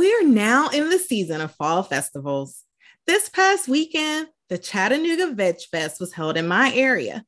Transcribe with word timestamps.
We 0.00 0.14
are 0.14 0.24
now 0.24 0.70
in 0.70 0.88
the 0.88 0.98
season 0.98 1.42
of 1.42 1.54
fall 1.56 1.82
festivals. 1.82 2.64
This 3.06 3.28
past 3.28 3.68
weekend, 3.68 4.28
the 4.48 4.56
Chattanooga 4.56 5.34
Veg 5.34 5.56
Fest 5.70 6.00
was 6.00 6.14
held 6.14 6.38
in 6.38 6.48
my 6.48 6.72
area. 6.72 7.22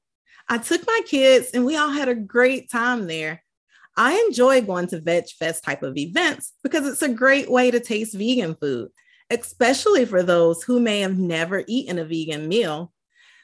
I 0.48 0.56
took 0.56 0.86
my 0.86 1.02
kids 1.04 1.50
and 1.52 1.66
we 1.66 1.76
all 1.76 1.90
had 1.90 2.08
a 2.08 2.14
great 2.14 2.70
time 2.70 3.08
there. 3.08 3.42
I 3.94 4.14
enjoy 4.26 4.62
going 4.62 4.86
to 4.86 5.02
Veg 5.02 5.28
Fest 5.38 5.62
type 5.62 5.82
of 5.82 5.98
events 5.98 6.54
because 6.62 6.86
it's 6.86 7.02
a 7.02 7.10
great 7.10 7.50
way 7.50 7.70
to 7.70 7.78
taste 7.78 8.14
vegan 8.14 8.54
food, 8.54 8.88
especially 9.28 10.06
for 10.06 10.22
those 10.22 10.62
who 10.62 10.80
may 10.80 11.00
have 11.00 11.18
never 11.18 11.64
eaten 11.68 11.98
a 11.98 12.06
vegan 12.06 12.48
meal. 12.48 12.90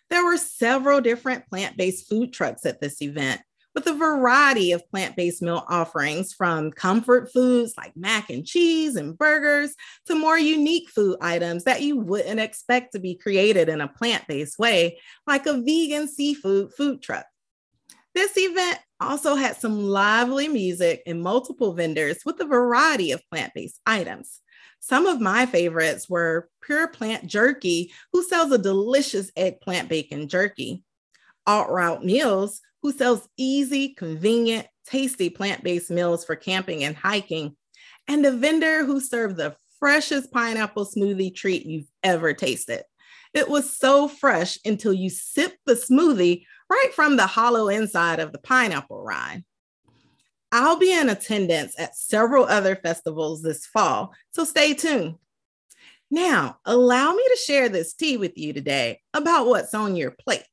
There 0.09 0.25
were 0.25 0.39
several 0.39 1.03
different 1.03 1.47
plant 1.51 1.77
based 1.77 2.09
food 2.09 2.33
trucks 2.33 2.65
at 2.65 2.81
this 2.81 3.03
event, 3.03 3.43
with 3.79 3.87
a 3.87 3.97
variety 3.97 4.73
of 4.73 4.91
plant 4.91 5.15
based 5.15 5.41
meal 5.41 5.65
offerings 5.69 6.33
from 6.33 6.73
comfort 6.73 7.31
foods 7.33 7.75
like 7.77 7.97
mac 7.97 8.29
and 8.29 8.45
cheese 8.45 8.97
and 8.97 9.17
burgers 9.17 9.73
to 10.05 10.17
more 10.17 10.37
unique 10.37 10.91
food 10.91 11.17
items 11.21 11.63
that 11.63 11.81
you 11.81 11.97
wouldn't 11.97 12.41
expect 12.41 12.91
to 12.93 12.99
be 12.99 13.15
created 13.15 13.69
in 13.69 13.81
a 13.81 13.87
plant 13.87 14.27
based 14.27 14.59
way, 14.59 14.99
like 15.29 15.47
a 15.47 15.63
vegan 15.63 16.09
seafood 16.09 16.75
food 16.77 17.01
truck. 17.01 17.25
This 18.17 18.37
event 18.37 18.81
also 18.99 19.37
had 19.37 19.57
some 19.57 19.79
lively 19.79 20.49
music 20.49 21.05
and 21.07 21.23
multiple 21.23 21.73
vendors 21.73 22.19
with 22.27 22.41
a 22.41 22.47
variety 22.47 23.13
of 23.13 23.23
plant 23.31 23.55
based 23.55 23.81
items. 23.87 24.41
Some 24.81 25.07
of 25.07 25.21
my 25.21 25.47
favorites 25.47 26.11
were 26.11 26.49
Pure 26.63 26.89
Plant 26.89 27.29
Jerky, 27.29 27.93
who 28.13 28.25
sells 28.25 28.51
a 28.51 28.59
delicious 28.59 29.31
eggplant 29.37 29.89
bacon 29.89 30.27
jerky. 30.27 30.83
Alt 31.47 31.71
Route 31.71 32.05
Meals, 32.05 32.61
who 32.83 32.93
sells 32.93 33.29
easy, 33.37 33.95
convenient, 33.95 34.67
tasty 34.87 35.31
plant 35.31 35.63
based 35.63 35.91
meals 35.91 36.25
for 36.25 36.37
camping 36.37 36.85
and 36.85 36.97
hiking, 36.97 37.57
and 38.07 38.25
a 38.25 38.33
vendor 38.33 38.85
who 38.85 39.01
served 39.01 39.37
the 39.37 39.57
freshest 39.79 40.33
pineapple 40.33 40.87
smoothie 40.87 41.35
treat 41.35 41.67
you've 41.67 41.89
ever 42.03 42.33
tasted. 42.33 42.83
It 43.35 43.49
was 43.49 43.77
so 43.77 44.09
fresh 44.09 44.59
until 44.65 44.93
you 44.93 45.11
sip 45.11 45.55
the 45.67 45.75
smoothie 45.75 46.45
right 46.71 46.91
from 46.95 47.17
the 47.17 47.27
hollow 47.27 47.69
inside 47.69 48.21
of 48.21 48.33
the 48.33 48.39
pineapple 48.39 49.03
rind. 49.03 49.45
I'll 50.51 50.79
be 50.79 50.93
in 50.93 51.11
attendance 51.11 51.79
at 51.79 51.97
several 51.97 52.45
other 52.45 52.75
festivals 52.75 53.43
this 53.43 53.67
fall, 53.67 54.15
so 54.31 54.45
stay 54.45 54.73
tuned. 54.73 55.17
Now, 56.11 56.59
allow 56.65 57.13
me 57.13 57.23
to 57.23 57.39
share 57.45 57.69
this 57.69 57.93
tea 57.93 58.17
with 58.17 58.39
you 58.39 58.55
today 58.55 59.01
about 59.13 59.47
what's 59.47 59.75
on 59.75 59.95
your 59.95 60.11
plate. 60.11 60.45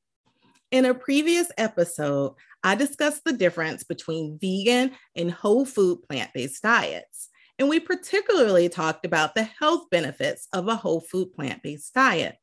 In 0.76 0.84
a 0.84 0.94
previous 0.94 1.50
episode, 1.58 2.34
I 2.62 2.76
discussed 2.76 3.22
the 3.24 3.32
difference 3.32 3.86
between 3.86 4.38
vegan 4.38 4.92
and 5.16 5.32
whole 5.32 5.66
food 5.66 6.04
plant 6.04 6.32
based 6.34 6.62
diets. 6.64 7.30
And 7.58 7.70
we 7.70 7.80
particularly 7.80 8.68
talked 8.68 9.06
about 9.06 9.36
the 9.36 9.44
health 9.44 9.90
benefits 9.90 10.50
of 10.52 10.68
a 10.68 10.76
whole 10.76 11.00
food 11.00 11.34
plant 11.34 11.64
based 11.64 11.94
diet. 11.94 12.36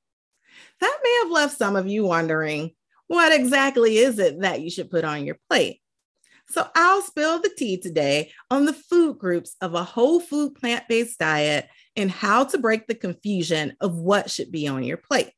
That 0.81 0.99
may 1.05 1.19
have 1.23 1.31
left 1.31 1.59
some 1.59 1.77
of 1.77 1.87
you 1.87 2.07
wondering 2.07 2.71
what 3.07 3.39
exactly 3.39 3.99
is 3.99 4.19
it 4.19 4.41
that 4.41 4.63
you 4.63 4.71
should 4.71 4.91
put 4.91 5.05
on 5.05 5.27
your 5.27 5.37
plate? 5.51 5.83
So 6.49 6.67
I'll 6.75 7.03
spill 7.03 7.39
the 7.39 7.51
tea 7.55 7.77
today 7.77 8.33
on 8.51 8.65
the 8.65 8.73
food 8.73 9.19
groups 9.19 9.57
of 9.61 9.75
a 9.75 9.85
whole 9.85 10.21
food 10.21 10.55
plant 10.55 10.85
based 10.89 11.19
diet 11.19 11.69
and 11.97 12.11
how 12.11 12.45
to 12.45 12.57
break 12.57 12.87
the 12.87 12.95
confusion 12.95 13.77
of 13.83 13.95
what 13.95 14.31
should 14.31 14.51
be 14.51 14.69
on 14.69 14.85
your 14.85 14.97
plate. 14.97 15.33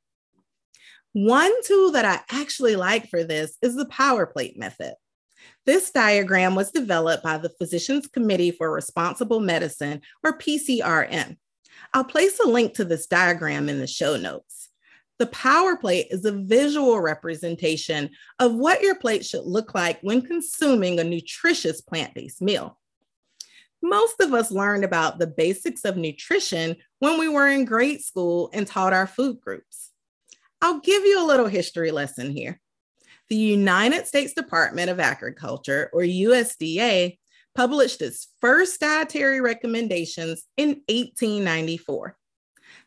One 1.15 1.53
tool 1.63 1.93
that 1.93 2.05
I 2.05 2.23
actually 2.37 2.75
like 2.75 3.09
for 3.09 3.23
this 3.23 3.57
is 3.63 3.77
the 3.77 3.87
power 3.87 4.27
plate 4.27 4.59
method. 4.59 4.95
This 5.65 5.93
diagram 5.93 6.57
was 6.57 6.73
developed 6.73 7.23
by 7.23 7.39
the 7.39 7.51
Physicians 7.51 8.09
Committee 8.09 8.51
for 8.51 8.73
Responsible 8.73 9.39
Medicine, 9.39 10.03
or 10.25 10.37
PCRM. 10.37 11.37
I'll 11.93 12.03
place 12.03 12.41
a 12.41 12.49
link 12.49 12.75
to 12.75 12.85
this 12.85 13.07
diagram 13.07 13.69
in 13.69 13.79
the 13.79 13.87
show 13.87 14.17
notes. 14.17 14.71
The 15.21 15.27
power 15.27 15.77
plate 15.77 16.09
is 16.11 16.25
a 16.25 16.33
visual 16.33 16.99
representation 16.99 18.11
of 18.41 18.57
what 18.57 18.83
your 18.83 18.97
plate 18.97 19.25
should 19.25 19.45
look 19.45 19.73
like 19.73 20.01
when 20.01 20.21
consuming 20.21 20.99
a 20.99 21.05
nutritious 21.05 21.81
plant 21.81 22.13
based 22.15 22.43
meal. 22.43 22.77
Most 23.81 24.21
of 24.21 24.35
us 24.35 24.51
learned 24.51 24.83
about 24.83 25.21
the 25.21 25.29
basics 25.29 25.85
of 25.85 25.97
nutrition 25.97 26.75
when 26.99 27.21
we 27.21 27.29
were 27.29 27.47
in 27.47 27.67
grade 27.67 28.01
school 28.01 28.51
and 28.53 28.67
taught 28.67 28.93
our 28.93 29.07
food 29.07 29.41
groups. 29.41 29.93
I'll 30.65 30.81
give 30.81 31.05
you 31.05 31.23
a 31.23 31.29
little 31.29 31.47
history 31.47 31.91
lesson 31.91 32.31
here. 32.31 32.59
The 33.29 33.37
United 33.37 34.07
States 34.07 34.33
Department 34.33 34.89
of 34.89 34.99
Agriculture, 34.99 35.91
or 35.93 36.01
USDA, 36.01 37.19
published 37.55 38.01
its 38.01 38.29
first 38.41 38.81
dietary 38.81 39.43
recommendations 39.43 40.45
in 40.57 40.69
1894. 40.89 42.17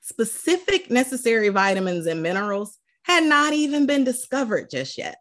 Specific 0.01 0.89
necessary 0.89 1.49
vitamins 1.49 2.07
and 2.07 2.23
minerals 2.23 2.79
had 3.03 3.23
not 3.23 3.53
even 3.53 3.85
been 3.85 4.03
discovered 4.03 4.71
just 4.71 4.97
yet. 4.97 5.17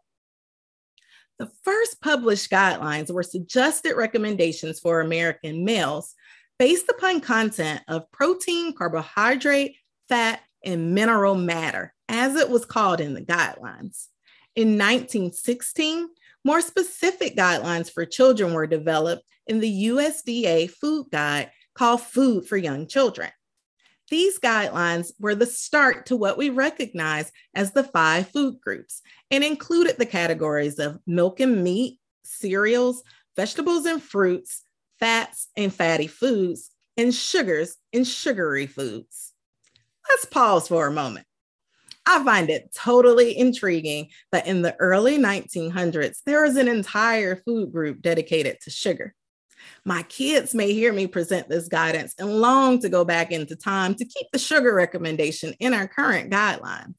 The 1.39 1.51
first 1.63 2.01
published 2.01 2.51
guidelines 2.51 3.13
were 3.13 3.23
suggested 3.23 3.97
recommendations 3.97 4.81
for 4.81 5.03
American 5.03 5.67
males 5.67 6.15
based 6.59 6.89
upon 6.89 7.21
content 7.21 7.83
of 7.87 8.11
protein, 8.13 8.73
carbohydrate, 8.73 9.77
fat, 10.09 10.41
and 10.67 10.95
mineral 10.95 11.35
matter 11.35 11.95
as 12.09 12.37
it 12.37 12.51
was 12.51 12.65
called 12.67 13.01
in 13.01 13.15
the 13.15 13.23
guidelines. 13.23 14.09
In 14.55 14.79
1916, 14.79 16.09
more 16.45 16.61
specific 16.61 17.37
guidelines 17.37 17.91
for 17.91 18.05
children 18.05 18.53
were 18.53 18.67
developed 18.67 19.23
in 19.47 19.61
the 19.61 19.87
USDA 19.87 20.71
food 20.71 21.07
guide 21.11 21.51
called 21.75 22.03
Food 22.03 22.47
for 22.47 22.57
Young 22.57 22.87
Children. 22.87 23.31
These 24.09 24.39
guidelines 24.39 25.13
were 25.19 25.35
the 25.35 25.47
start 25.47 26.07
to 26.07 26.17
what 26.17 26.39
we 26.39 26.51
recognize 26.51 27.33
as 27.55 27.73
the 27.73 27.83
five 27.83 28.29
food 28.29 28.61
groups 28.61 29.03
and 29.31 29.43
included 29.43 29.99
the 29.99 30.07
categories 30.07 30.79
of 30.79 31.01
milk 31.07 31.41
and 31.41 31.65
meat, 31.65 31.99
cereals, 32.23 33.03
vegetables 33.35 33.85
and 33.85 34.03
fruits, 34.03 34.63
fats 34.99 35.49
and 35.57 35.75
fatty 35.75 36.07
foods, 36.07 36.71
and 36.97 37.15
sugars 37.15 37.77
and 37.93 38.07
sugary 38.07 38.67
foods. 38.67 39.33
Let's 40.09 40.25
pause 40.25 40.69
for 40.69 40.87
a 40.87 40.93
moment. 40.93 41.27
I 42.07 42.23
find 42.25 42.49
it 42.51 42.73
totally 42.73 43.37
intriguing 43.37 44.11
that 44.31 44.47
in 44.47 44.63
the 44.63 44.77
early 44.77 45.19
1900s, 45.19 46.19
there 46.25 46.43
was 46.43 46.57
an 46.57 46.69
entire 46.69 47.37
food 47.37 47.73
group 47.73 48.01
dedicated 48.01 48.59
to 48.63 48.71
sugar. 48.71 49.15
My 49.85 50.03
kids 50.05 50.55
may 50.55 50.73
hear 50.73 50.93
me 50.93 51.09
present 51.09 51.49
this 51.49 51.67
guidance 51.67 52.15
and 52.19 52.41
long 52.41 52.81
to 52.81 52.89
go 52.89 53.05
back 53.05 53.33
into 53.33 53.57
time 53.57 53.97
to 53.97 54.05
keep 54.05 54.29
the 54.33 54.39
sugar 54.39 54.73
recommendation 54.73 55.55
in 55.59 55.75
our 55.75 55.89
current 55.89 56.31
guidelines. 56.31 56.95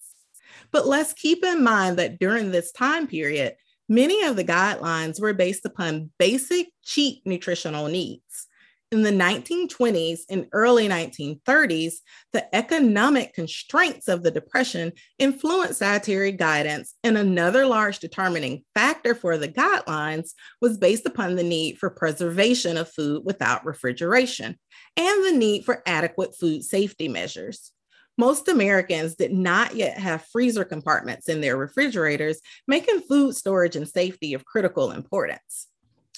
But 0.71 0.87
let's 0.87 1.13
keep 1.13 1.45
in 1.45 1.63
mind 1.63 1.97
that 1.97 2.19
during 2.19 2.51
this 2.51 2.73
time 2.73 3.07
period, 3.07 3.55
many 3.87 4.23
of 4.23 4.35
the 4.35 4.43
guidelines 4.43 5.21
were 5.21 5.33
based 5.33 5.65
upon 5.65 6.11
basic, 6.19 6.67
cheap 6.83 7.21
nutritional 7.25 7.87
needs 7.87 8.46
in 8.91 9.01
the 9.01 9.11
1920s 9.11 10.21
and 10.29 10.47
early 10.53 10.87
1930s, 10.87 11.95
the 12.31 12.55
economic 12.55 13.33
constraints 13.33 14.07
of 14.07 14.23
the 14.23 14.31
Depression 14.31 14.93
influenced 15.19 15.81
dietary 15.81 16.31
guidance, 16.31 16.95
and 17.03 17.17
another 17.17 17.65
large 17.65 17.99
determining 17.99 18.63
factor 18.73 19.13
for 19.13 19.37
the 19.37 19.49
guidelines 19.49 20.31
was 20.61 20.77
based 20.77 21.05
upon 21.05 21.35
the 21.35 21.43
need 21.43 21.77
for 21.77 21.89
preservation 21.89 22.77
of 22.77 22.89
food 22.89 23.23
without 23.25 23.65
refrigeration 23.65 24.57
and 24.95 25.25
the 25.25 25.37
need 25.37 25.65
for 25.65 25.83
adequate 25.85 26.37
food 26.37 26.63
safety 26.63 27.09
measures. 27.09 27.73
Most 28.17 28.47
Americans 28.47 29.15
did 29.15 29.33
not 29.33 29.75
yet 29.75 29.99
have 29.99 30.25
freezer 30.31 30.63
compartments 30.63 31.29
in 31.29 31.41
their 31.41 31.57
refrigerators, 31.57 32.39
making 32.67 33.01
food 33.01 33.35
storage 33.35 33.75
and 33.75 33.87
safety 33.87 34.33
of 34.33 34.45
critical 34.45 34.91
importance. 34.91 35.67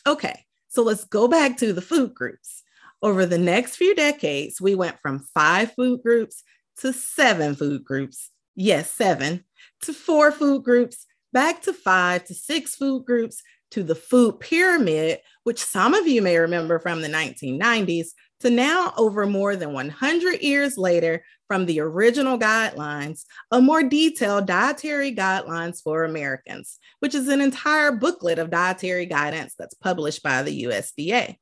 Okay, 0.07 0.45
so 0.69 0.83
let's 0.83 1.03
go 1.03 1.27
back 1.27 1.57
to 1.57 1.73
the 1.73 1.81
food 1.81 2.13
groups. 2.13 2.63
Over 3.01 3.25
the 3.25 3.37
next 3.37 3.75
few 3.75 3.95
decades, 3.95 4.61
we 4.61 4.75
went 4.75 4.99
from 5.01 5.25
five 5.33 5.73
food 5.73 6.01
groups 6.03 6.43
to 6.77 6.93
seven 6.93 7.55
food 7.55 7.83
groups. 7.83 8.29
Yes, 8.55 8.91
seven 8.91 9.45
to 9.81 9.93
four 9.93 10.31
food 10.31 10.63
groups, 10.63 11.05
back 11.33 11.61
to 11.63 11.73
five 11.73 12.25
to 12.25 12.33
six 12.33 12.75
food 12.75 13.05
groups, 13.05 13.41
to 13.71 13.83
the 13.83 13.95
food 13.95 14.39
pyramid, 14.39 15.19
which 15.43 15.63
some 15.63 15.93
of 15.93 16.07
you 16.07 16.21
may 16.21 16.37
remember 16.37 16.79
from 16.79 17.01
the 17.01 17.07
1990s, 17.07 18.09
to 18.41 18.49
now, 18.49 18.93
over 18.97 19.25
more 19.25 19.55
than 19.57 19.73
100 19.73 20.41
years 20.41 20.77
later, 20.77 21.23
from 21.47 21.65
the 21.65 21.81
original 21.81 22.39
guidelines, 22.39 23.25
a 23.51 23.59
more 23.59 23.83
detailed 23.83 24.45
dietary 24.45 25.13
guidelines 25.13 25.81
for 25.83 26.05
Americans, 26.05 26.79
which 26.99 27.15
is 27.15 27.27
an 27.27 27.41
entire 27.41 27.91
booklet 27.91 28.39
of 28.39 28.49
dietary 28.49 29.05
guidance 29.05 29.55
that's 29.57 29.73
published 29.73 30.23
by 30.23 30.41
the 30.41 30.63
USDA. 30.63 31.35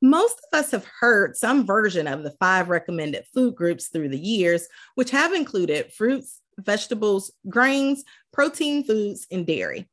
Most 0.00 0.38
of 0.52 0.60
us 0.60 0.70
have 0.70 0.86
heard 1.00 1.36
some 1.36 1.66
version 1.66 2.06
of 2.06 2.22
the 2.22 2.30
five 2.38 2.68
recommended 2.68 3.24
food 3.34 3.56
groups 3.56 3.88
through 3.88 4.10
the 4.10 4.18
years, 4.18 4.68
which 4.94 5.10
have 5.10 5.32
included 5.32 5.92
fruits, 5.92 6.40
vegetables, 6.58 7.32
grains, 7.48 8.04
protein 8.32 8.84
foods, 8.84 9.26
and 9.32 9.44
dairy. 9.46 9.88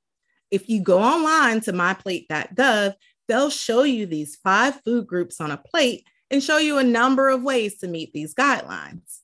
If 0.52 0.70
you 0.70 0.82
go 0.82 1.00
online 1.00 1.62
to 1.62 1.74
myplate.gov, 1.74 2.94
they'll 3.28 3.50
show 3.50 3.84
you 3.84 4.06
these 4.06 4.36
five 4.38 4.80
food 4.84 5.08
groups 5.08 5.42
on 5.42 5.52
a 5.52 5.58
plate 5.58 6.08
and 6.30 6.44
show 6.44 6.58
you 6.58 6.78
a 6.78 6.84
number 6.84 7.30
of 7.30 7.44
ways 7.44 7.78
to 7.80 7.88
meet 7.88 8.14
these 8.14 8.34
guidelines. 8.34 9.20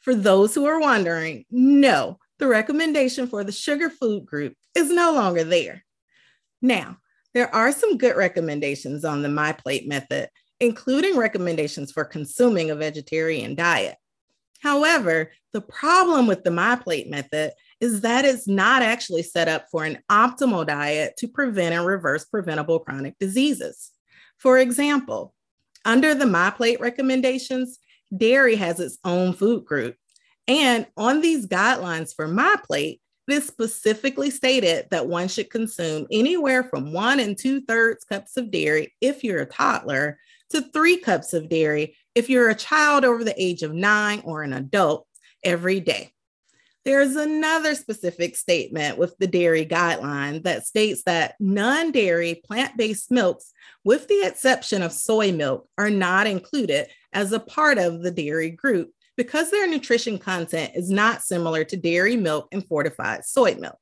For 0.00 0.14
those 0.14 0.54
who 0.54 0.66
are 0.66 0.80
wondering, 0.80 1.46
no, 1.50 2.18
the 2.38 2.46
recommendation 2.46 3.26
for 3.26 3.44
the 3.44 3.52
sugar 3.52 3.88
food 3.88 4.26
group 4.26 4.54
is 4.74 4.90
no 4.90 5.12
longer 5.12 5.44
there. 5.44 5.84
Now, 6.60 6.98
there 7.32 7.52
are 7.54 7.72
some 7.72 7.98
good 7.98 8.16
recommendations 8.16 9.04
on 9.04 9.22
the 9.22 9.28
MyPlate 9.28 9.86
method, 9.86 10.28
including 10.60 11.16
recommendations 11.16 11.90
for 11.90 12.04
consuming 12.04 12.70
a 12.70 12.76
vegetarian 12.76 13.54
diet. 13.54 13.96
However, 14.60 15.32
the 15.52 15.60
problem 15.60 16.26
with 16.26 16.44
the 16.44 16.50
MyPlate 16.50 17.10
method 17.10 17.52
is 17.80 18.02
that 18.02 18.24
it's 18.24 18.48
not 18.48 18.82
actually 18.82 19.22
set 19.22 19.48
up 19.48 19.66
for 19.70 19.84
an 19.84 19.98
optimal 20.10 20.66
diet 20.66 21.14
to 21.18 21.28
prevent 21.28 21.74
and 21.74 21.86
reverse 21.86 22.24
preventable 22.24 22.80
chronic 22.80 23.18
diseases. 23.18 23.90
For 24.38 24.58
example, 24.58 25.34
under 25.84 26.14
the 26.14 26.24
MyPlate 26.24 26.80
recommendations, 26.80 27.78
dairy 28.16 28.56
has 28.56 28.80
its 28.80 28.98
own 29.04 29.32
food 29.32 29.64
group. 29.64 29.96
And 30.46 30.86
on 30.96 31.20
these 31.20 31.46
guidelines 31.46 32.14
for 32.14 32.28
My 32.28 32.56
Plate, 32.66 33.00
this 33.26 33.46
specifically 33.46 34.30
stated 34.30 34.86
that 34.90 35.06
one 35.06 35.28
should 35.28 35.48
consume 35.48 36.06
anywhere 36.10 36.64
from 36.64 36.92
one 36.92 37.20
and 37.20 37.38
two 37.38 37.62
thirds 37.62 38.04
cups 38.04 38.36
of 38.36 38.50
dairy 38.50 38.94
if 39.00 39.24
you're 39.24 39.40
a 39.40 39.46
toddler 39.46 40.18
to 40.50 40.60
three 40.60 40.98
cups 40.98 41.32
of 41.32 41.48
dairy 41.48 41.96
if 42.14 42.28
you're 42.28 42.50
a 42.50 42.54
child 42.54 43.04
over 43.04 43.24
the 43.24 43.42
age 43.42 43.62
of 43.62 43.72
nine 43.72 44.20
or 44.24 44.42
an 44.42 44.52
adult 44.52 45.06
every 45.42 45.80
day. 45.80 46.12
There's 46.84 47.16
another 47.16 47.74
specific 47.74 48.36
statement 48.36 48.98
with 48.98 49.16
the 49.18 49.26
dairy 49.26 49.64
guideline 49.64 50.42
that 50.42 50.66
states 50.66 51.02
that 51.04 51.34
non 51.40 51.92
dairy 51.92 52.42
plant 52.44 52.76
based 52.76 53.10
milks, 53.10 53.52
with 53.84 54.06
the 54.06 54.26
exception 54.26 54.82
of 54.82 54.92
soy 54.92 55.32
milk, 55.32 55.66
are 55.78 55.88
not 55.88 56.26
included 56.26 56.88
as 57.12 57.32
a 57.32 57.40
part 57.40 57.78
of 57.78 58.02
the 58.02 58.10
dairy 58.10 58.50
group 58.50 58.90
because 59.16 59.50
their 59.50 59.66
nutrition 59.66 60.18
content 60.18 60.72
is 60.74 60.90
not 60.90 61.22
similar 61.22 61.64
to 61.64 61.76
dairy 61.76 62.16
milk 62.16 62.48
and 62.52 62.66
fortified 62.66 63.24
soy 63.24 63.54
milk. 63.54 63.78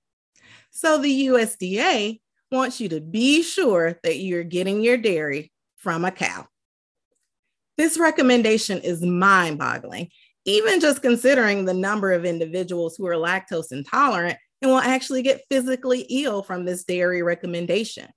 So 0.71 0.99
the 0.99 1.27
USDA 1.27 2.21
wants 2.53 2.81
you 2.81 2.89
to 2.91 3.01
be 3.01 3.43
sure 3.43 3.99
that 4.05 4.19
you're 4.19 4.45
getting 4.45 4.81
your 4.81 4.97
dairy 4.97 5.51
from 5.77 6.05
a 6.05 6.13
cow. 6.13 6.47
This 7.77 7.99
recommendation 7.99 8.79
is 8.79 9.03
mind 9.03 9.59
boggling, 9.59 10.11
even 10.45 10.81
just 10.81 11.03
considering 11.03 11.65
the 11.65 11.75
number 11.75 12.13
of 12.13 12.25
individuals 12.25 12.97
who 12.97 13.07
are 13.07 13.15
lactose 13.15 13.73
intolerant 13.73 14.39
and 14.61 14.71
will 14.71 14.79
actually 14.79 15.23
get 15.23 15.45
physically 15.51 16.07
ill 16.09 16.43
from 16.43 16.65
this 16.65 16.85
dairy 16.85 17.23
recommendation. 17.23 18.09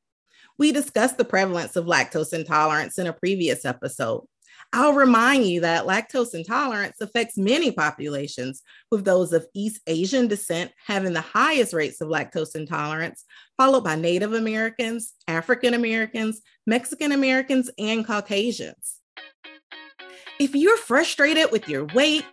We 0.58 0.72
discussed 0.72 1.18
the 1.18 1.26
prevalence 1.26 1.76
of 1.76 1.86
lactose 1.86 2.34
intolerance 2.34 2.98
in 2.98 3.08
a 3.08 3.14
previous 3.14 3.66
episode. 3.66 4.26
I'll 4.74 4.94
remind 4.94 5.46
you 5.46 5.62
that 5.62 5.86
lactose 5.86 6.34
intolerance 6.34 7.00
affects 7.00 7.38
many 7.38 7.72
populations, 7.72 8.62
with 8.90 9.06
those 9.06 9.32
of 9.32 9.48
East 9.54 9.82
Asian 9.88 10.28
descent 10.28 10.72
having 10.86 11.14
the 11.14 11.22
highest 11.22 11.74
rates 11.74 12.02
of 12.02 12.10
lactose 12.10 12.56
intolerance, 12.56 13.26
followed 13.58 13.84
by 13.84 13.96
Native 13.96 14.34
Americans, 14.34 15.14
African 15.28 15.74
Americans, 15.74 16.42
Mexican 16.66 17.12
Americans, 17.12 17.70
and 17.78 18.06
Caucasians. 18.06 18.95
If 20.38 20.54
you're 20.54 20.76
frustrated 20.76 21.50
with 21.54 21.70
your 21.70 21.86
weight, 21.86 22.26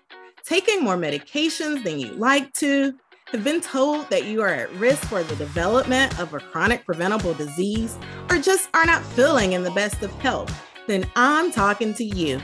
taking 0.44 0.82
more 0.82 0.96
medications 0.96 1.84
than 1.84 2.00
you 2.00 2.10
like 2.14 2.52
to, 2.54 2.94
have 3.26 3.44
been 3.44 3.60
told 3.60 4.10
that 4.10 4.24
you 4.24 4.42
are 4.42 4.48
at 4.48 4.72
risk 4.74 5.04
for 5.04 5.22
the 5.22 5.36
development 5.36 6.18
of 6.18 6.34
a 6.34 6.40
chronic 6.40 6.84
preventable 6.84 7.32
disease, 7.34 7.96
or 8.28 8.38
just 8.38 8.68
are 8.74 8.84
not 8.84 9.04
feeling 9.04 9.52
in 9.52 9.62
the 9.62 9.70
best 9.70 10.02
of 10.02 10.10
health, 10.14 10.52
then 10.88 11.08
I'm 11.14 11.52
talking 11.52 11.94
to 11.94 12.04
you. 12.04 12.40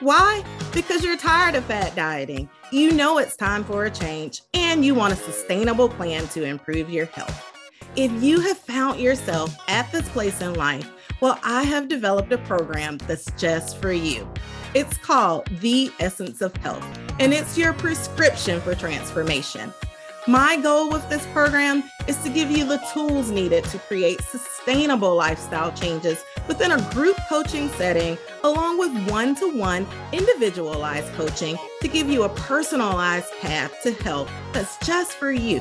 Why? 0.00 0.44
Because 0.74 1.02
you're 1.02 1.16
tired 1.16 1.54
of 1.54 1.64
fat 1.64 1.96
dieting. 1.96 2.50
You 2.70 2.92
know 2.92 3.16
it's 3.16 3.36
time 3.36 3.64
for 3.64 3.86
a 3.86 3.90
change 3.90 4.42
and 4.52 4.84
you 4.84 4.94
want 4.94 5.14
a 5.14 5.16
sustainable 5.16 5.88
plan 5.88 6.28
to 6.28 6.44
improve 6.44 6.90
your 6.90 7.06
health. 7.06 7.42
If 7.96 8.12
you 8.22 8.40
have 8.40 8.58
found 8.58 9.00
yourself 9.00 9.56
at 9.66 9.90
this 9.92 10.08
place 10.10 10.42
in 10.42 10.54
life, 10.54 10.90
well, 11.22 11.38
I 11.42 11.62
have 11.62 11.88
developed 11.88 12.32
a 12.32 12.38
program 12.38 12.98
that's 12.98 13.30
just 13.38 13.78
for 13.78 13.92
you. 13.92 14.30
It's 14.72 14.96
called 14.98 15.48
The 15.60 15.90
Essence 15.98 16.40
of 16.40 16.56
Health, 16.58 16.86
and 17.18 17.34
it's 17.34 17.58
your 17.58 17.72
prescription 17.72 18.60
for 18.60 18.76
transformation. 18.76 19.74
My 20.28 20.56
goal 20.56 20.90
with 20.90 21.08
this 21.08 21.26
program 21.32 21.82
is 22.06 22.16
to 22.18 22.28
give 22.28 22.52
you 22.52 22.64
the 22.64 22.80
tools 22.92 23.32
needed 23.32 23.64
to 23.64 23.80
create 23.80 24.20
sustainable 24.20 25.16
lifestyle 25.16 25.72
changes 25.72 26.22
within 26.46 26.70
a 26.70 26.80
group 26.92 27.16
coaching 27.28 27.68
setting, 27.70 28.16
along 28.44 28.78
with 28.78 29.10
one 29.10 29.34
to 29.36 29.58
one 29.58 29.88
individualized 30.12 31.12
coaching 31.14 31.58
to 31.80 31.88
give 31.88 32.08
you 32.08 32.22
a 32.22 32.28
personalized 32.28 33.32
path 33.40 33.74
to 33.82 33.92
health 33.92 34.30
that's 34.52 34.78
just 34.86 35.14
for 35.14 35.32
you. 35.32 35.58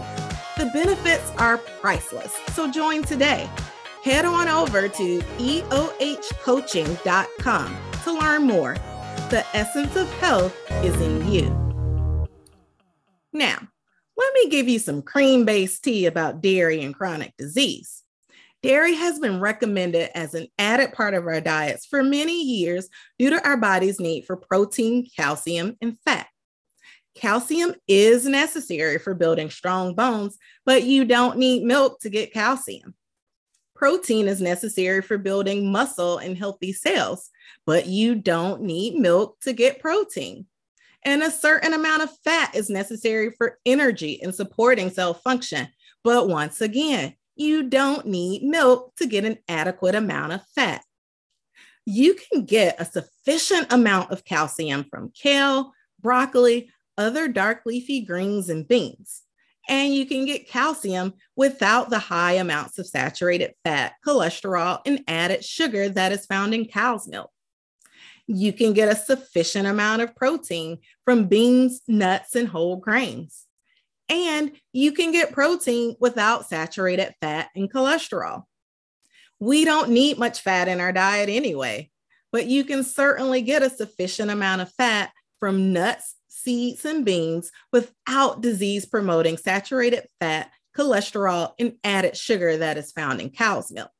The 0.57 0.69
benefits 0.71 1.31
are 1.39 1.57
priceless, 1.57 2.37
so 2.49 2.69
join 2.69 3.01
today. 3.01 3.49
Head 4.03 4.25
on 4.25 4.47
over 4.47 4.87
to 4.87 5.19
eohcoaching.com 5.19 7.77
to 8.03 8.13
learn 8.13 8.43
more. 8.43 8.77
The 9.29 9.45
essence 9.53 9.95
of 9.95 10.11
health 10.13 10.57
is 10.83 10.99
in 10.99 11.31
you. 11.31 12.27
Now, 13.31 13.59
let 14.17 14.33
me 14.33 14.49
give 14.49 14.67
you 14.67 14.79
some 14.79 15.03
cream 15.03 15.45
based 15.45 15.83
tea 15.83 16.07
about 16.07 16.41
dairy 16.41 16.81
and 16.81 16.95
chronic 16.95 17.37
disease. 17.37 18.01
Dairy 18.63 18.95
has 18.95 19.19
been 19.19 19.39
recommended 19.39 20.09
as 20.17 20.33
an 20.33 20.47
added 20.57 20.93
part 20.93 21.13
of 21.13 21.27
our 21.27 21.41
diets 21.41 21.85
for 21.85 22.01
many 22.01 22.41
years 22.43 22.89
due 23.19 23.29
to 23.29 23.47
our 23.47 23.55
body's 23.55 23.99
need 23.99 24.25
for 24.25 24.35
protein, 24.35 25.07
calcium, 25.15 25.77
and 25.79 25.95
fat. 26.05 26.25
Calcium 27.13 27.75
is 27.87 28.25
necessary 28.25 28.97
for 28.97 29.13
building 29.13 29.51
strong 29.51 29.93
bones, 29.93 30.39
but 30.65 30.85
you 30.85 31.05
don't 31.05 31.37
need 31.37 31.63
milk 31.63 31.99
to 31.99 32.09
get 32.09 32.33
calcium. 32.33 32.95
Protein 33.79 34.27
is 34.27 34.41
necessary 34.41 35.01
for 35.01 35.17
building 35.17 35.71
muscle 35.71 36.19
and 36.19 36.37
healthy 36.37 36.73
cells, 36.73 37.31
but 37.65 37.87
you 37.87 38.13
don't 38.13 38.61
need 38.61 38.95
milk 38.95 39.39
to 39.41 39.53
get 39.53 39.79
protein 39.79 40.45
and 41.03 41.23
a 41.23 41.31
certain 41.31 41.73
amount 41.73 42.03
of 42.03 42.17
fat 42.23 42.55
is 42.55 42.69
necessary 42.69 43.31
for 43.31 43.57
energy 43.65 44.21
and 44.21 44.35
supporting 44.35 44.89
cell 44.89 45.13
function. 45.13 45.67
But 46.03 46.27
once 46.27 46.61
again, 46.61 47.15
you 47.35 47.69
don't 47.69 48.05
need 48.05 48.43
milk 48.43 48.95
to 48.97 49.07
get 49.07 49.25
an 49.25 49.37
adequate 49.47 49.95
amount 49.95 50.33
of 50.33 50.41
fat. 50.55 50.83
You 51.85 52.15
can 52.15 52.45
get 52.45 52.79
a 52.79 52.85
sufficient 52.85 53.71
amount 53.71 54.11
of 54.11 54.25
calcium 54.25 54.85
from 54.89 55.11
kale, 55.13 55.73
broccoli, 56.01 56.69
other 56.97 57.27
dark 57.27 57.61
leafy 57.65 58.01
greens, 58.01 58.49
and 58.49 58.67
beans. 58.67 59.23
And 59.69 59.93
you 59.93 60.05
can 60.05 60.25
get 60.25 60.49
calcium 60.49 61.13
without 61.37 61.89
the 61.89 61.99
high 61.99 62.33
amounts 62.33 62.77
of 62.79 62.87
saturated 62.87 63.53
fat, 63.63 63.93
cholesterol, 64.05 64.81
and 64.85 65.03
added 65.07 65.45
sugar 65.45 65.87
that 65.89 66.11
is 66.11 66.25
found 66.25 66.53
in 66.53 66.65
cow's 66.65 67.07
milk 67.07 67.31
you 68.31 68.53
can 68.53 68.73
get 68.73 68.89
a 68.91 68.95
sufficient 68.95 69.65
amount 69.65 70.03
of 70.03 70.15
protein 70.15 70.77
from 71.03 71.25
beans, 71.25 71.81
nuts, 71.87 72.35
and 72.35 72.47
whole 72.47 72.75
grains. 72.75 73.45
And 74.07 74.51
you 74.71 74.91
can 74.91 75.11
get 75.11 75.31
protein 75.31 75.95
without 75.99 76.47
saturated 76.47 77.15
fat 77.21 77.49
and 77.55 77.71
cholesterol. 77.71 78.43
We 79.39 79.65
don't 79.65 79.89
need 79.89 80.19
much 80.19 80.41
fat 80.41 80.67
in 80.67 80.79
our 80.79 80.91
diet 80.91 81.29
anyway, 81.29 81.89
but 82.31 82.45
you 82.45 82.63
can 82.63 82.83
certainly 82.83 83.41
get 83.41 83.63
a 83.63 83.69
sufficient 83.69 84.29
amount 84.29 84.61
of 84.61 84.71
fat 84.73 85.11
from 85.39 85.73
nuts, 85.73 86.15
seeds, 86.43 86.85
and 86.85 87.05
beans 87.05 87.51
without 87.71 88.41
disease 88.41 88.85
promoting 88.85 89.37
saturated 89.37 90.07
fat, 90.19 90.51
cholesterol, 90.77 91.53
and 91.59 91.73
added 91.83 92.15
sugar 92.15 92.57
that 92.57 92.77
is 92.77 92.91
found 92.91 93.21
in 93.21 93.29
cow's 93.29 93.71
milk. 93.71 93.91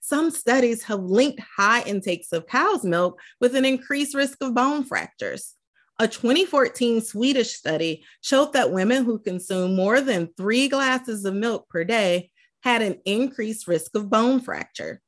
Some 0.00 0.30
studies 0.30 0.84
have 0.84 1.02
linked 1.02 1.40
high 1.40 1.82
intakes 1.82 2.32
of 2.32 2.46
cow's 2.46 2.84
milk 2.84 3.20
with 3.40 3.54
an 3.54 3.64
increased 3.64 4.14
risk 4.14 4.38
of 4.40 4.54
bone 4.54 4.84
fractures. 4.84 5.54
A 5.98 6.06
2014 6.06 7.00
Swedish 7.00 7.54
study 7.54 8.04
showed 8.20 8.52
that 8.52 8.70
women 8.70 9.04
who 9.04 9.18
consume 9.18 9.74
more 9.74 10.00
than 10.00 10.32
three 10.36 10.68
glasses 10.68 11.24
of 11.24 11.34
milk 11.34 11.68
per 11.68 11.82
day 11.84 12.30
had 12.62 12.82
an 12.82 13.00
increased 13.04 13.66
risk 13.66 13.96
of 13.96 14.08
bone 14.08 14.40
fracture. 14.40 15.00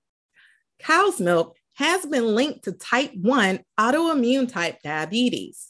Cow's 0.81 1.21
milk 1.21 1.57
has 1.75 2.05
been 2.05 2.35
linked 2.35 2.65
to 2.65 2.73
type 2.73 3.13
1 3.15 3.61
autoimmune 3.79 4.51
type 4.51 4.81
diabetes. 4.83 5.69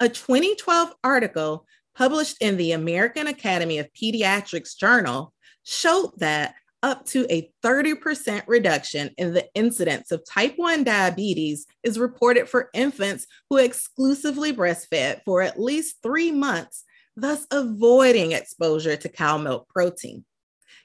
A 0.00 0.08
2012 0.08 0.94
article 1.02 1.66
published 1.96 2.36
in 2.40 2.56
the 2.56 2.70
American 2.70 3.26
Academy 3.26 3.78
of 3.78 3.92
Pediatrics 4.00 4.76
Journal 4.78 5.34
showed 5.64 6.12
that 6.18 6.54
up 6.84 7.04
to 7.06 7.26
a 7.28 7.50
30% 7.64 8.42
reduction 8.46 9.10
in 9.18 9.34
the 9.34 9.48
incidence 9.54 10.12
of 10.12 10.24
type 10.24 10.54
1 10.54 10.84
diabetes 10.84 11.66
is 11.82 11.98
reported 11.98 12.48
for 12.48 12.70
infants 12.72 13.26
who 13.50 13.56
exclusively 13.56 14.52
breastfed 14.52 15.22
for 15.24 15.42
at 15.42 15.60
least 15.60 15.96
three 16.00 16.30
months, 16.30 16.84
thus 17.16 17.48
avoiding 17.50 18.30
exposure 18.30 18.96
to 18.96 19.08
cow 19.08 19.36
milk 19.36 19.68
protein. 19.68 20.24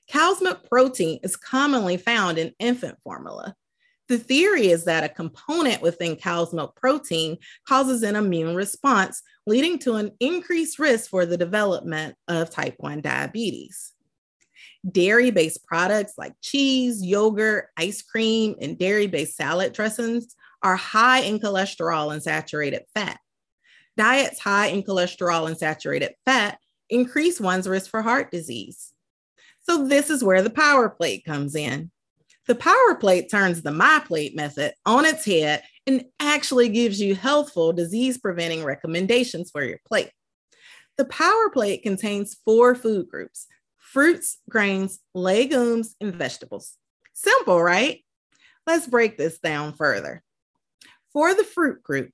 Cow's 0.10 0.41
milk 0.41 0.67
protein 0.67 1.20
is 1.22 1.36
commonly 1.36 1.98
found 1.98 2.39
in 2.39 2.53
infant 2.58 2.98
formula. 3.03 3.55
The 4.10 4.17
theory 4.17 4.67
is 4.67 4.86
that 4.86 5.03
a 5.03 5.10
component 5.10 5.81
within 5.81 6.17
cow's 6.17 6.53
milk 6.53 6.75
protein 6.75 7.38
causes 7.67 8.03
an 8.03 8.15
immune 8.15 8.55
response, 8.55 9.22
leading 9.48 9.79
to 9.79 9.95
an 9.95 10.12
increased 10.19 10.77
risk 10.77 11.10
for 11.10 11.25
the 11.25 11.38
development 11.38 12.15
of 12.27 12.50
type 12.50 12.75
1 12.77 13.01
diabetes. 13.01 13.93
Dairy 14.89 15.31
based 15.31 15.63
products 15.65 16.13
like 16.17 16.33
cheese, 16.41 17.01
yogurt, 17.01 17.69
ice 17.77 18.01
cream, 18.01 18.55
and 18.60 18.77
dairy 18.77 19.07
based 19.07 19.38
salad 19.38 19.72
dressings 19.72 20.36
are 20.62 20.75
high 20.75 21.19
in 21.19 21.39
cholesterol 21.39 22.12
and 22.12 22.22
saturated 22.22 22.83
fat. 22.93 23.19
Diets 23.95 24.39
high 24.39 24.67
in 24.67 24.83
cholesterol 24.83 25.48
and 25.48 25.57
saturated 25.57 26.15
fat 26.25 26.57
increase 26.89 27.39
one's 27.39 27.67
risk 27.67 27.89
for 27.89 28.01
heart 28.01 28.31
disease. 28.31 28.93
So, 29.62 29.88
this 29.88 30.10
is 30.10 30.24
where 30.24 30.41
the 30.41 30.50
power 30.50 30.89
plate 30.89 31.24
comes 31.24 31.55
in. 31.55 31.91
The 32.48 32.56
power 32.56 32.96
plate 33.00 33.32
turns 33.32 33.62
the 33.62 33.72
my 33.72 34.02
plate 34.06 34.36
method 34.36 34.74
on 34.86 35.06
its 35.06 35.26
head 35.26 35.64
and 35.88 36.06
actually 36.20 36.70
gives 36.70 37.00
you 37.00 37.16
healthful, 37.16 37.72
disease 37.72 38.18
preventing 38.18 38.64
recommendations 38.64 39.50
for 39.50 39.64
your 39.64 39.80
plate. 39.86 40.12
The 40.98 41.06
power 41.06 41.50
plate 41.52 41.84
contains 41.84 42.38
four 42.46 42.76
food 42.76 43.08
groups 43.10 43.48
fruits, 43.78 44.40
grains, 44.50 45.00
legumes, 45.14 45.96
and 46.02 46.16
vegetables. 46.16 46.78
Simple, 47.14 47.62
right? 47.62 48.04
Let's 48.66 48.88
break 48.88 49.18
this 49.18 49.38
down 49.40 49.74
further. 49.74 50.24
For 51.12 51.36
the 51.36 51.44
fruit 51.44 51.84
group, 51.84 52.12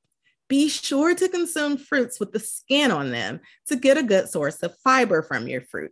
be 0.49 0.67
sure 0.67 1.15
to 1.15 1.29
consume 1.29 1.77
fruits 1.77 2.19
with 2.19 2.33
the 2.33 2.39
skin 2.39 2.91
on 2.91 3.11
them 3.11 3.39
to 3.67 3.75
get 3.77 3.97
a 3.97 4.03
good 4.03 4.27
source 4.27 4.61
of 4.61 4.75
fiber 4.83 5.21
from 5.21 5.47
your 5.47 5.61
fruit. 5.61 5.91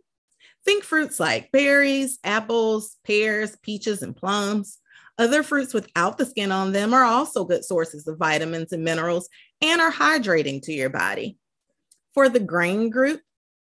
Think 0.68 0.84
fruits 0.84 1.18
like 1.18 1.50
berries, 1.50 2.18
apples, 2.24 2.98
pears, 3.02 3.56
peaches, 3.62 4.02
and 4.02 4.14
plums. 4.14 4.80
Other 5.16 5.42
fruits 5.42 5.72
without 5.72 6.18
the 6.18 6.26
skin 6.26 6.52
on 6.52 6.72
them 6.72 6.92
are 6.92 7.04
also 7.04 7.46
good 7.46 7.64
sources 7.64 8.06
of 8.06 8.18
vitamins 8.18 8.70
and 8.72 8.84
minerals 8.84 9.30
and 9.62 9.80
are 9.80 9.90
hydrating 9.90 10.60
to 10.64 10.74
your 10.74 10.90
body. 10.90 11.38
For 12.12 12.28
the 12.28 12.38
grain 12.38 12.90
group, 12.90 13.22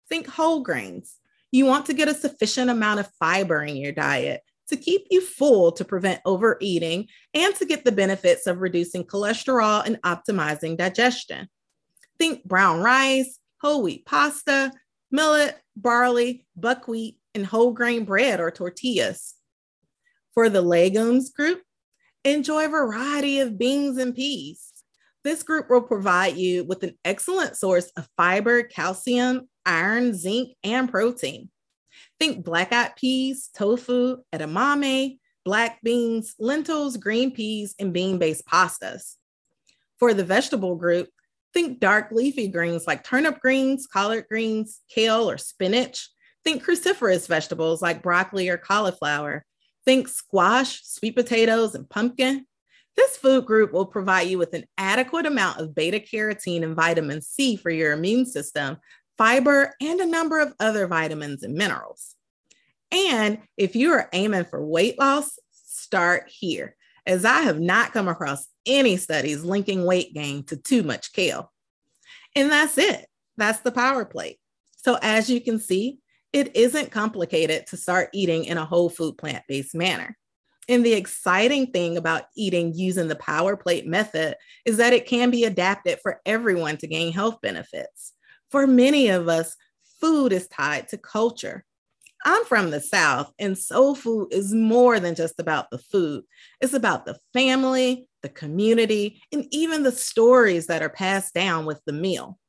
think 0.10 0.26
whole 0.26 0.64
grains. 0.64 1.18
You 1.52 1.68
want 1.68 1.86
to 1.86 1.94
get 1.94 2.08
a 2.08 2.16
sufficient 2.16 2.72
amount 2.72 3.02
of 3.02 3.12
fiber 3.20 3.62
in 3.62 3.76
your 3.76 3.92
diet 3.92 4.42
to 4.70 4.76
keep 4.76 5.06
you 5.12 5.22
full 5.22 5.74
to 5.74 5.86
prevent 5.86 6.22
overeating 6.26 7.08
and 7.36 7.54
to 7.58 7.68
get 7.68 7.86
the 7.86 7.92
benefits 7.92 8.48
of 8.48 8.62
reducing 8.62 9.04
cholesterol 9.04 9.86
and 9.86 10.02
optimizing 10.02 10.76
digestion. 10.76 11.50
Think 12.18 12.44
brown 12.46 12.82
rice, 12.82 13.38
whole 13.62 13.84
wheat 13.84 14.08
pasta, 14.08 14.72
millet, 15.16 15.58
barley, 15.76 16.46
buckwheat, 16.56 17.18
and 17.34 17.46
whole 17.46 17.72
grain 17.72 18.04
bread 18.04 18.40
or 18.40 18.52
tortillas. 18.52 19.36
For 20.34 20.50
the 20.50 20.62
legumes 20.62 21.32
group, 21.32 21.62
enjoy 22.24 22.66
a 22.66 22.70
variety 22.70 23.40
of 23.40 23.58
beans 23.58 23.98
and 23.98 24.14
peas. 24.14 24.74
This 25.24 25.42
group 25.42 25.70
will 25.70 25.82
provide 25.82 26.36
you 26.36 26.66
with 26.66 26.84
an 26.84 26.98
excellent 27.04 27.56
source 27.56 27.90
of 27.98 28.08
fiber, 28.18 28.64
calcium, 28.64 29.50
iron, 29.66 30.14
zinc, 30.14 30.50
and 30.64 30.90
protein. 30.90 31.50
Think 32.20 32.44
black 32.44 32.72
eyed 32.72 32.96
peas, 32.96 33.50
tofu, 33.56 34.18
edamame, 34.34 35.18
black 35.46 35.82
beans, 35.82 36.36
lentils, 36.38 36.98
green 36.98 37.32
peas, 37.32 37.74
and 37.80 37.94
bean 37.94 38.18
based 38.18 38.46
pastas. 38.46 39.16
For 39.98 40.14
the 40.14 40.26
vegetable 40.26 40.76
group, 40.76 41.10
Think 41.56 41.80
dark 41.80 42.12
leafy 42.12 42.50
greens 42.50 42.86
like 42.86 43.06
turnip 43.06 43.40
greens, 43.40 43.88
collard 43.88 44.26
greens, 44.28 44.82
kale, 44.90 45.30
or 45.30 45.38
spinach. 45.38 46.10
Think 46.44 46.62
cruciferous 46.64 47.30
vegetables 47.30 47.82
like 47.82 48.04
broccoli 48.04 48.50
or 48.50 48.58
cauliflower. 48.58 49.46
Think 49.86 50.10
squash, 50.10 50.84
sweet 50.84 51.16
potatoes, 51.16 51.74
and 51.74 51.90
pumpkin. 51.90 52.46
This 52.98 53.16
food 53.16 53.46
group 53.46 53.72
will 53.72 53.86
provide 53.86 54.28
you 54.28 54.38
with 54.38 54.54
an 54.54 54.66
adequate 54.78 55.26
amount 55.26 55.62
of 55.62 55.74
beta 55.74 56.00
carotene 56.00 56.64
and 56.64 56.76
vitamin 56.76 57.22
C 57.22 57.56
for 57.56 57.70
your 57.70 57.94
immune 57.94 58.26
system, 58.26 58.78
fiber, 59.18 59.74
and 59.82 60.02
a 60.02 60.06
number 60.06 60.42
of 60.42 60.54
other 60.60 60.88
vitamins 60.88 61.42
and 61.42 61.54
minerals. 61.54 62.16
And 62.92 63.40
if 63.56 63.78
you 63.78 63.94
are 63.94 64.10
aiming 64.12 64.46
for 64.46 64.66
weight 64.66 65.00
loss, 65.00 65.40
start 65.52 66.26
here 66.28 66.76
as 67.06 67.24
I 67.24 67.42
have 67.42 67.62
not 67.62 67.94
come 67.94 68.10
across 68.10 68.46
any 68.66 68.98
studies 68.98 69.44
linking 69.44 69.86
weight 69.86 70.14
gain 70.14 70.44
to 70.46 70.58
too 70.58 70.84
much 70.84 71.14
kale. 71.14 71.52
And 72.36 72.52
that's 72.52 72.78
it. 72.78 73.08
That's 73.38 73.60
the 73.60 73.72
power 73.72 74.06
plate. 74.06 74.38
So, 74.78 74.98
as 75.02 75.30
you 75.30 75.42
can 75.42 75.60
see, 75.60 76.00
it 76.34 76.56
isn't 76.56 76.92
complicated 76.92 77.68
to 77.68 77.78
start 77.78 78.10
eating 78.14 78.46
in 78.46 78.58
a 78.58 78.66
whole 78.66 78.90
food 78.90 79.18
plant 79.18 79.44
based 79.48 79.74
manner. 79.74 80.18
And 80.68 80.86
the 80.86 80.94
exciting 80.94 81.68
thing 81.68 81.96
about 81.96 82.24
eating 82.36 82.74
using 82.74 83.08
the 83.08 83.16
power 83.16 83.56
plate 83.56 83.86
method 83.86 84.36
is 84.66 84.78
that 84.78 84.94
it 84.94 85.06
can 85.06 85.30
be 85.30 85.44
adapted 85.44 86.00
for 86.02 86.22
everyone 86.26 86.78
to 86.78 86.88
gain 86.88 87.14
health 87.14 87.40
benefits. 87.42 88.14
For 88.50 88.66
many 88.66 89.10
of 89.10 89.28
us, 89.28 89.56
food 90.02 90.34
is 90.34 90.48
tied 90.48 90.88
to 90.90 90.98
culture. 90.98 91.64
I'm 92.28 92.44
from 92.46 92.72
the 92.72 92.82
South, 92.82 93.32
and 93.38 93.56
soul 93.56 93.94
food 93.94 94.30
is 94.32 94.52
more 94.52 95.00
than 95.00 95.14
just 95.14 95.40
about 95.40 95.70
the 95.70 95.78
food. 95.78 96.24
It's 96.60 96.74
about 96.74 97.06
the 97.06 97.20
family, 97.34 98.10
the 98.24 98.30
community, 98.30 99.22
and 99.32 99.46
even 99.52 99.84
the 99.84 99.92
stories 99.92 100.66
that 100.66 100.82
are 100.82 100.90
passed 100.90 101.36
down 101.36 101.68
with 101.68 101.80
the 101.86 101.94
meal. 101.94 102.40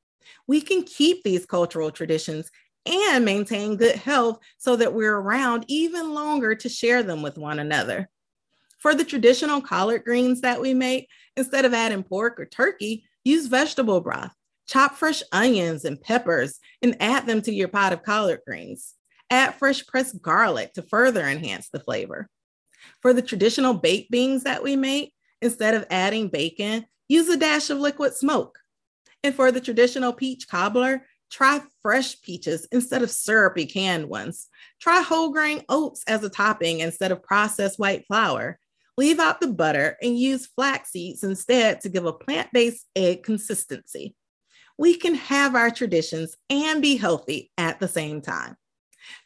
We 0.48 0.62
can 0.62 0.82
keep 0.82 1.22
these 1.22 1.44
cultural 1.44 1.90
traditions 1.90 2.50
and 2.86 3.22
maintain 3.22 3.76
good 3.76 3.96
health 3.96 4.38
so 4.56 4.76
that 4.76 4.94
we're 4.94 5.16
around 5.16 5.66
even 5.68 6.14
longer 6.14 6.54
to 6.54 6.68
share 6.70 7.02
them 7.02 7.20
with 7.20 7.36
one 7.36 7.58
another. 7.58 8.08
For 8.78 8.94
the 8.94 9.04
traditional 9.04 9.60
collard 9.60 10.04
greens 10.04 10.40
that 10.40 10.60
we 10.60 10.72
make, 10.72 11.08
instead 11.36 11.66
of 11.66 11.74
adding 11.74 12.02
pork 12.02 12.40
or 12.40 12.46
turkey, 12.46 13.04
use 13.24 13.46
vegetable 13.46 14.00
broth. 14.00 14.32
Chop 14.66 14.94
fresh 14.94 15.22
onions 15.32 15.84
and 15.84 16.00
peppers 16.00 16.60
and 16.80 16.96
add 16.98 17.26
them 17.26 17.42
to 17.42 17.52
your 17.52 17.68
pot 17.68 17.92
of 17.92 18.02
collard 18.02 18.40
greens. 18.46 18.94
Add 19.30 19.54
fresh 19.56 19.86
pressed 19.86 20.22
garlic 20.22 20.74
to 20.74 20.82
further 20.82 21.26
enhance 21.26 21.68
the 21.68 21.80
flavor. 21.80 22.28
For 23.02 23.12
the 23.12 23.22
traditional 23.22 23.74
baked 23.74 24.10
beans 24.10 24.44
that 24.44 24.62
we 24.62 24.76
make, 24.76 25.12
instead 25.42 25.74
of 25.74 25.86
adding 25.90 26.28
bacon, 26.28 26.86
use 27.08 27.28
a 27.28 27.36
dash 27.36 27.70
of 27.70 27.78
liquid 27.78 28.14
smoke. 28.14 28.58
And 29.22 29.34
for 29.34 29.50
the 29.50 29.60
traditional 29.60 30.12
peach 30.12 30.48
cobbler, 30.48 31.06
try 31.30 31.60
fresh 31.82 32.20
peaches 32.22 32.68
instead 32.70 33.02
of 33.02 33.10
syrupy 33.10 33.66
canned 33.66 34.08
ones. 34.08 34.48
Try 34.80 35.00
whole 35.00 35.32
grain 35.32 35.62
oats 35.68 36.04
as 36.06 36.22
a 36.22 36.30
topping 36.30 36.80
instead 36.80 37.12
of 37.12 37.22
processed 37.22 37.78
white 37.78 38.06
flour. 38.06 38.58
Leave 38.96 39.18
out 39.18 39.40
the 39.40 39.48
butter 39.48 39.96
and 40.00 40.18
use 40.18 40.46
flax 40.46 40.90
seeds 40.90 41.22
instead 41.22 41.80
to 41.80 41.88
give 41.88 42.06
a 42.06 42.12
plant 42.12 42.48
based 42.52 42.86
egg 42.94 43.24
consistency. 43.24 44.14
We 44.78 44.96
can 44.96 45.14
have 45.14 45.54
our 45.54 45.70
traditions 45.70 46.36
and 46.48 46.80
be 46.80 46.96
healthy 46.96 47.50
at 47.58 47.80
the 47.80 47.88
same 47.88 48.20
time. 48.20 48.56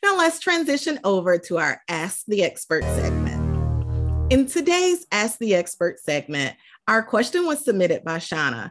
Now 0.03 0.17
let's 0.17 0.39
transition 0.39 0.99
over 1.05 1.39
to 1.39 1.59
our 1.59 1.81
Ask 1.89 2.25
the 2.27 2.43
Expert 2.43 2.85
segment. 2.85 4.33
In 4.33 4.47
today's 4.47 5.07
Ask 5.11 5.39
the 5.39 5.55
Expert 5.55 5.99
segment, 6.01 6.57
our 6.87 7.03
question 7.03 7.47
was 7.47 7.65
submitted 7.65 8.05
by 8.05 8.19
Shauna. 8.19 8.71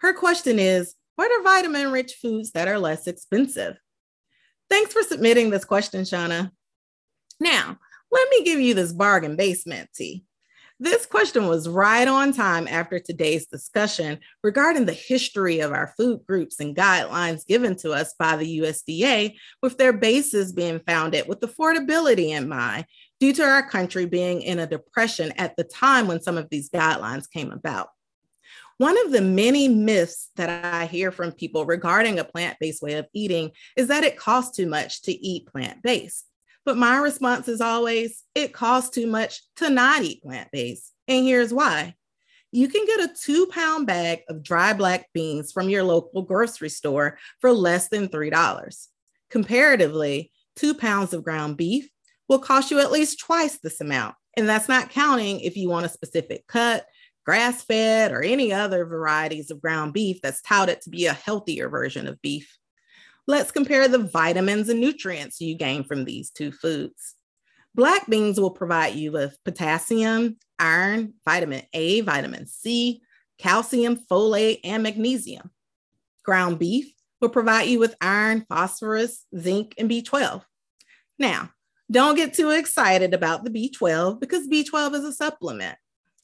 Her 0.00 0.12
question 0.12 0.58
is 0.58 0.94
What 1.16 1.30
are 1.32 1.42
vitamin 1.42 1.90
rich 1.90 2.14
foods 2.20 2.52
that 2.52 2.68
are 2.68 2.78
less 2.78 3.06
expensive? 3.06 3.76
Thanks 4.70 4.92
for 4.92 5.02
submitting 5.02 5.50
this 5.50 5.64
question, 5.64 6.02
Shauna. 6.02 6.50
Now, 7.40 7.78
let 8.10 8.28
me 8.30 8.44
give 8.44 8.60
you 8.60 8.74
this 8.74 8.92
bargain 8.92 9.36
basement 9.36 9.90
tea. 9.94 10.24
This 10.80 11.06
question 11.06 11.48
was 11.48 11.68
right 11.68 12.06
on 12.06 12.32
time 12.32 12.68
after 12.68 13.00
today's 13.00 13.46
discussion 13.46 14.20
regarding 14.44 14.86
the 14.86 14.92
history 14.92 15.58
of 15.58 15.72
our 15.72 15.92
food 15.96 16.24
groups 16.24 16.60
and 16.60 16.76
guidelines 16.76 17.44
given 17.44 17.74
to 17.76 17.90
us 17.90 18.14
by 18.16 18.36
the 18.36 18.60
USDA, 18.60 19.34
with 19.60 19.76
their 19.76 19.92
basis 19.92 20.52
being 20.52 20.78
founded 20.86 21.26
with 21.26 21.40
affordability 21.40 22.28
in 22.28 22.48
mind, 22.48 22.86
due 23.18 23.32
to 23.32 23.42
our 23.42 23.68
country 23.68 24.06
being 24.06 24.40
in 24.42 24.60
a 24.60 24.68
depression 24.68 25.32
at 25.36 25.56
the 25.56 25.64
time 25.64 26.06
when 26.06 26.22
some 26.22 26.38
of 26.38 26.48
these 26.48 26.70
guidelines 26.70 27.28
came 27.28 27.50
about. 27.50 27.88
One 28.76 28.96
of 29.04 29.10
the 29.10 29.20
many 29.22 29.66
myths 29.66 30.30
that 30.36 30.64
I 30.64 30.86
hear 30.86 31.10
from 31.10 31.32
people 31.32 31.66
regarding 31.66 32.20
a 32.20 32.24
plant 32.24 32.56
based 32.60 32.82
way 32.82 32.92
of 32.94 33.08
eating 33.12 33.50
is 33.76 33.88
that 33.88 34.04
it 34.04 34.16
costs 34.16 34.56
too 34.56 34.68
much 34.68 35.02
to 35.02 35.12
eat 35.12 35.48
plant 35.48 35.82
based. 35.82 36.24
But 36.64 36.76
my 36.76 36.98
response 36.98 37.48
is 37.48 37.60
always 37.60 38.24
it 38.34 38.52
costs 38.52 38.90
too 38.90 39.06
much 39.06 39.42
to 39.56 39.70
not 39.70 40.02
eat 40.02 40.22
plant 40.22 40.48
based. 40.52 40.92
And 41.06 41.24
here's 41.24 41.52
why 41.52 41.94
you 42.50 42.68
can 42.68 42.86
get 42.86 43.10
a 43.10 43.14
two 43.14 43.46
pound 43.46 43.86
bag 43.86 44.20
of 44.28 44.42
dry 44.42 44.72
black 44.72 45.08
beans 45.12 45.52
from 45.52 45.68
your 45.68 45.82
local 45.82 46.22
grocery 46.22 46.70
store 46.70 47.18
for 47.40 47.52
less 47.52 47.88
than 47.88 48.08
$3. 48.08 48.86
Comparatively, 49.30 50.32
two 50.56 50.74
pounds 50.74 51.12
of 51.12 51.24
ground 51.24 51.56
beef 51.56 51.88
will 52.28 52.38
cost 52.38 52.70
you 52.70 52.80
at 52.80 52.92
least 52.92 53.20
twice 53.20 53.58
this 53.58 53.80
amount. 53.80 54.14
And 54.36 54.48
that's 54.48 54.68
not 54.68 54.90
counting 54.90 55.40
if 55.40 55.56
you 55.56 55.68
want 55.68 55.86
a 55.86 55.90
specific 55.90 56.46
cut, 56.46 56.86
grass 57.26 57.62
fed, 57.64 58.12
or 58.12 58.22
any 58.22 58.52
other 58.52 58.86
varieties 58.86 59.50
of 59.50 59.60
ground 59.60 59.92
beef 59.92 60.20
that's 60.22 60.42
touted 60.42 60.80
to 60.82 60.90
be 60.90 61.06
a 61.06 61.12
healthier 61.12 61.68
version 61.68 62.06
of 62.06 62.20
beef. 62.22 62.56
Let's 63.28 63.50
compare 63.50 63.88
the 63.88 63.98
vitamins 63.98 64.70
and 64.70 64.80
nutrients 64.80 65.38
you 65.38 65.54
gain 65.54 65.84
from 65.84 66.06
these 66.06 66.30
two 66.30 66.50
foods. 66.50 67.14
Black 67.74 68.08
beans 68.08 68.40
will 68.40 68.50
provide 68.50 68.94
you 68.94 69.12
with 69.12 69.36
potassium, 69.44 70.38
iron, 70.58 71.12
vitamin 71.26 71.60
A, 71.74 72.00
vitamin 72.00 72.46
C, 72.46 73.02
calcium, 73.36 73.98
folate, 74.10 74.60
and 74.64 74.82
magnesium. 74.82 75.50
Ground 76.24 76.58
beef 76.58 76.90
will 77.20 77.28
provide 77.28 77.68
you 77.68 77.78
with 77.78 77.96
iron, 78.00 78.46
phosphorus, 78.48 79.26
zinc, 79.38 79.74
and 79.76 79.90
B12. 79.90 80.42
Now, 81.18 81.50
don't 81.90 82.16
get 82.16 82.32
too 82.32 82.48
excited 82.48 83.12
about 83.12 83.44
the 83.44 83.50
B12 83.50 84.20
because 84.20 84.48
B12 84.48 84.94
is 84.94 85.04
a 85.04 85.12
supplement. 85.12 85.76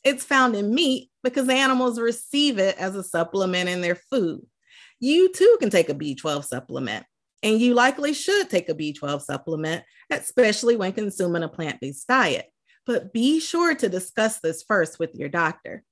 It's 0.04 0.24
found 0.24 0.56
in 0.56 0.74
meat 0.74 1.10
because 1.22 1.50
animals 1.50 2.00
receive 2.00 2.58
it 2.58 2.78
as 2.78 2.96
a 2.96 3.04
supplement 3.04 3.68
in 3.68 3.82
their 3.82 3.96
food. 4.10 4.46
You 5.00 5.32
too 5.32 5.56
can 5.60 5.70
take 5.70 5.88
a 5.88 5.94
B12 5.94 6.44
supplement, 6.44 7.04
and 7.42 7.60
you 7.60 7.74
likely 7.74 8.14
should 8.14 8.48
take 8.48 8.68
a 8.68 8.74
B12 8.74 9.22
supplement, 9.22 9.84
especially 10.10 10.76
when 10.76 10.92
consuming 10.92 11.42
a 11.42 11.48
plant 11.48 11.80
based 11.80 12.06
diet. 12.06 12.46
But 12.86 13.12
be 13.12 13.40
sure 13.40 13.74
to 13.74 13.88
discuss 13.88 14.40
this 14.40 14.62
first 14.62 14.98
with 14.98 15.14
your 15.14 15.28
doctor. 15.28 15.82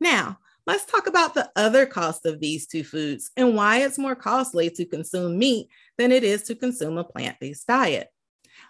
Now, 0.00 0.38
let's 0.66 0.84
talk 0.84 1.06
about 1.06 1.34
the 1.34 1.50
other 1.56 1.86
cost 1.86 2.26
of 2.26 2.40
these 2.40 2.66
two 2.66 2.84
foods 2.84 3.30
and 3.36 3.56
why 3.56 3.78
it's 3.78 3.98
more 3.98 4.14
costly 4.14 4.70
to 4.70 4.84
consume 4.84 5.38
meat 5.38 5.68
than 5.98 6.12
it 6.12 6.22
is 6.22 6.42
to 6.44 6.54
consume 6.54 6.98
a 6.98 7.04
plant 7.04 7.38
based 7.40 7.66
diet 7.66 8.08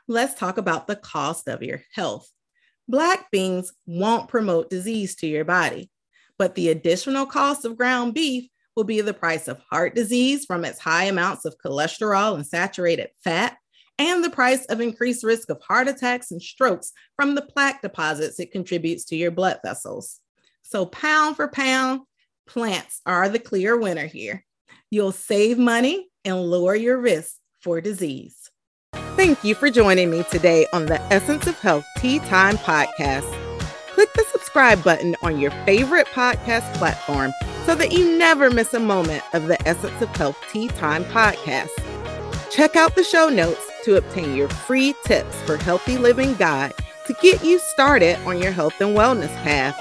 let's 0.09 0.35
talk 0.35 0.59
about 0.59 0.87
the 0.87 0.97
cost 0.97 1.49
of 1.49 1.62
your 1.62 1.82
health. 1.94 2.28
Black 2.88 3.30
beans 3.30 3.73
won't 3.87 4.28
promote 4.28 4.71
disease 4.71 5.14
to 5.16 5.26
your 5.26 5.44
body, 5.44 5.90
but 6.38 6.54
the 6.54 6.68
additional 6.68 7.26
cost 7.26 7.64
of 7.64 7.76
ground 7.76 8.14
beef 8.14 8.49
will 8.76 8.84
be 8.84 9.00
the 9.00 9.14
price 9.14 9.48
of 9.48 9.60
heart 9.70 9.94
disease 9.94 10.44
from 10.44 10.64
its 10.64 10.78
high 10.78 11.04
amounts 11.04 11.44
of 11.44 11.56
cholesterol 11.64 12.34
and 12.34 12.46
saturated 12.46 13.10
fat, 13.22 13.56
and 13.98 14.24
the 14.24 14.30
price 14.30 14.64
of 14.66 14.80
increased 14.80 15.24
risk 15.24 15.50
of 15.50 15.60
heart 15.60 15.88
attacks 15.88 16.30
and 16.30 16.42
strokes 16.42 16.92
from 17.16 17.34
the 17.34 17.42
plaque 17.42 17.82
deposits 17.82 18.40
it 18.40 18.52
contributes 18.52 19.04
to 19.06 19.16
your 19.16 19.30
blood 19.30 19.58
vessels. 19.64 20.20
So, 20.62 20.86
pound 20.86 21.36
for 21.36 21.48
pound, 21.48 22.00
plants 22.46 23.00
are 23.04 23.28
the 23.28 23.38
clear 23.38 23.76
winner 23.76 24.06
here. 24.06 24.44
You'll 24.90 25.12
save 25.12 25.58
money 25.58 26.08
and 26.24 26.40
lower 26.40 26.74
your 26.74 26.98
risk 26.98 27.34
for 27.60 27.80
disease. 27.80 28.50
Thank 29.16 29.44
you 29.44 29.54
for 29.54 29.70
joining 29.70 30.10
me 30.10 30.24
today 30.30 30.66
on 30.72 30.86
the 30.86 31.00
Essence 31.12 31.46
of 31.46 31.58
Health 31.58 31.84
Tea 31.98 32.18
Time 32.20 32.56
podcast. 32.58 33.30
Click 33.88 34.12
the 34.14 34.24
subscribe 34.32 34.82
button 34.82 35.14
on 35.22 35.38
your 35.38 35.50
favorite 35.66 36.06
podcast 36.08 36.72
platform 36.74 37.32
so 37.72 37.78
that 37.78 37.92
you 37.92 38.18
never 38.18 38.50
miss 38.50 38.74
a 38.74 38.78
moment 38.78 39.22
of 39.32 39.48
the 39.48 39.56
Essence 39.66 40.02
of 40.02 40.14
Health 40.14 40.36
Tea 40.52 40.68
Time 40.68 41.04
podcast. 41.06 41.70
Check 42.50 42.76
out 42.76 42.94
the 42.96 43.02
show 43.02 43.30
notes 43.30 43.66
to 43.84 43.96
obtain 43.96 44.36
your 44.36 44.50
free 44.50 44.94
tips 45.06 45.34
for 45.44 45.56
healthy 45.56 45.96
living 45.96 46.34
guide 46.34 46.74
to 47.06 47.14
get 47.22 47.42
you 47.42 47.58
started 47.58 48.18
on 48.26 48.42
your 48.42 48.52
health 48.52 48.78
and 48.78 48.94
wellness 48.94 49.34
path. 49.36 49.74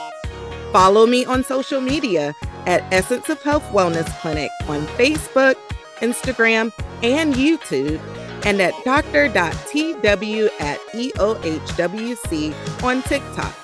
Follow 0.72 1.06
me 1.06 1.26
on 1.26 1.44
social 1.44 1.82
media 1.82 2.34
at 2.66 2.82
Essence 2.94 3.28
of 3.28 3.42
Health 3.42 3.68
Wellness 3.74 4.08
Clinic 4.22 4.52
on 4.70 4.88
Facebook, 4.96 5.56
Instagram, 5.98 6.72
and 7.04 7.34
YouTube 7.34 8.00
and 8.46 8.62
at 8.62 8.74
dr.tw 8.86 10.50
at 10.62 10.80
EOHWC 10.94 12.84
on 12.84 13.02
TikTok. 13.02 13.61